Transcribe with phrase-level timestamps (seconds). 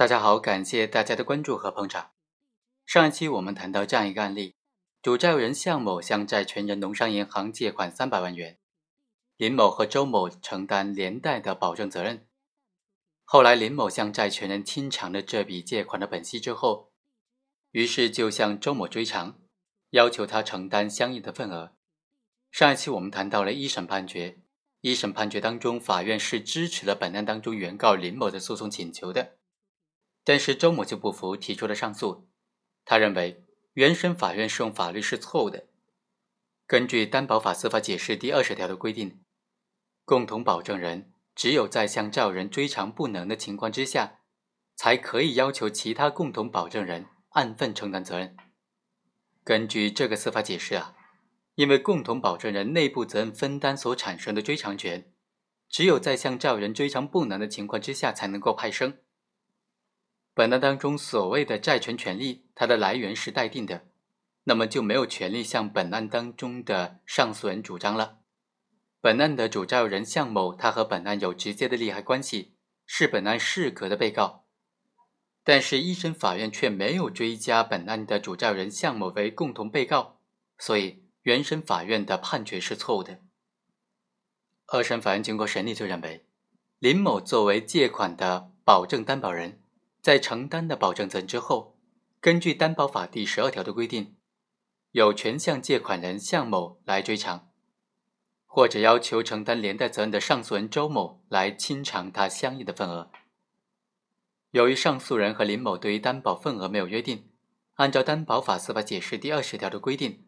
[0.00, 2.12] 大家好，感谢大家的关注和捧场。
[2.86, 4.54] 上一期我们谈到这样一个案例：
[5.02, 8.58] 主债务人向某向债权人农商银行借款三百万元，
[9.36, 12.26] 林某和周某承担连带的保证责任。
[13.26, 16.90] 后来林某向债权人清偿了这笔借款的本息之后，
[17.72, 19.38] 于是就向周某追偿，
[19.90, 21.74] 要求他承担相应的份额。
[22.50, 24.38] 上一期我们谈到了一审判决，
[24.80, 29.36] 一审判决当中，法院是支持了本案当中原告林某的诉讼请求的。
[30.30, 32.28] 但是周某就不服，提出了上诉。
[32.84, 35.66] 他认为原审法院适用法律是错误的。
[36.68, 39.24] 根据担保法司法解释第二十条的规定，
[40.04, 44.20] 共同保证人只有在向债务人追偿不能的情况之下，
[44.76, 48.36] 才可以要求其他共同保证人按份承担责任。
[49.42, 50.94] 根据这个司法解释啊，
[51.56, 55.12] 因为共同保证人内部责任分担所产生的追偿权，
[55.68, 58.98] 只有在向债务人追偿不能的情况之下才能够派生。
[60.32, 63.88] 本案当中所谓的债权权利，它的来源是待定的，
[64.44, 68.18] 那么就没有权利向本案当中的上诉人主张了。
[69.00, 72.54] 本案的主债务人向某，他和本案有直接的利害关系，
[72.86, 74.44] 是本案适格的被告，
[75.42, 80.20] 但是一审法院却没有追加本案的主债务人向某为共同被告，
[80.58, 83.20] 所以原审法院的判决是错误的。
[84.66, 86.26] 二审法院经过审理就认为，
[86.78, 89.59] 林某作为借款的保证担保人。
[90.02, 91.76] 在承担的保证责任之后，
[92.20, 94.16] 根据担保法第十二条的规定，
[94.92, 97.50] 有权向借款人向某来追偿，
[98.46, 103.10] 或者要求承担连带责任的上诉人周某来清偿他相应的份额。
[104.52, 107.30] 由于上诉人和林某对于担保份额没有约定，
[107.74, 110.26] 按照担保法司法解释第二十条的规定，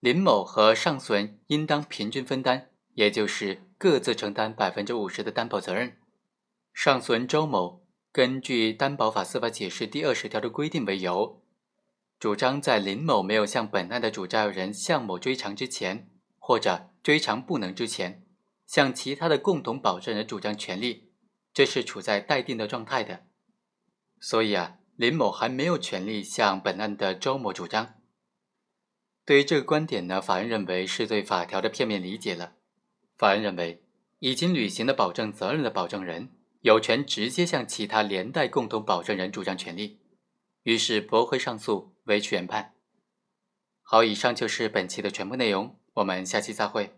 [0.00, 5.96] 林某和上诉人应当平均分担，也就是各自承担百分之五十的担保责任。
[6.74, 7.87] 上诉人周某。
[8.18, 11.40] 根据担保法司法解释第二十条的规定为由，
[12.18, 18.24] 主张在林某没有向本案的主债务人向某追偿之前，或者追偿不能之前，
[18.66, 21.12] 向其他的共同保证人主张权利，
[21.54, 23.24] 这是处在待定的状态的。
[24.18, 27.94] 所以啊，林某还没有权利向本案的周某主张。
[29.24, 32.54] 对于这个观点呢，法院认为是对法条的片面理解了。
[33.16, 33.84] 法院认为，
[34.18, 36.32] 已经履行了保证责任的保证人。
[36.60, 40.00] 有权直接向其他连带共同保证人主张权利，
[40.64, 42.74] 于是驳回上诉，维持原判。
[43.82, 46.94] 好，以上就是本期的全部内容，我们下期再会。